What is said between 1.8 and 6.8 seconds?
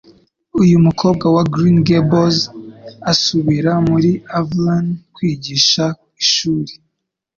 Gables" asubira muri Avonleakwigisha ishuri